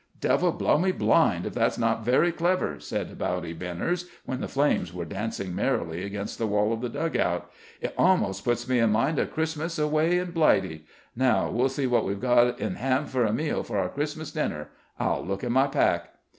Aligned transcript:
"Devil 0.19 0.51
blow 0.53 0.79
me 0.79 0.91
blind 0.91 1.45
if 1.45 1.53
that's 1.53 1.77
not 1.77 2.03
very 2.03 2.31
clever," 2.31 2.79
said 2.79 3.19
Bowdy 3.19 3.53
Benners 3.53 4.07
when 4.25 4.41
the 4.41 4.47
flames 4.47 4.91
were 4.91 5.05
dancing 5.05 5.53
merrily 5.53 6.03
against 6.03 6.39
the 6.39 6.47
wall 6.47 6.73
of 6.73 6.81
the 6.81 6.89
dugout. 6.89 7.51
"It 7.81 7.93
almost 7.99 8.43
puts 8.43 8.67
me 8.67 8.79
in 8.79 8.89
mind 8.91 9.19
of 9.19 9.31
Christmas 9.31 9.77
away 9.77 10.17
in 10.17 10.31
Blighty. 10.31 10.87
Now 11.15 11.51
we'll 11.51 11.69
see 11.69 11.85
what 11.85 12.03
we've 12.05 12.23
in 12.59 12.75
hand 12.77 13.09
for 13.11 13.25
a 13.25 13.31
meal 13.31 13.61
for 13.61 13.77
our 13.77 13.89
Christmas 13.89 14.31
dinner. 14.31 14.69
I'll 14.99 15.23
look 15.23 15.43
in 15.43 15.51
my 15.51 15.67
pack." 15.67 16.09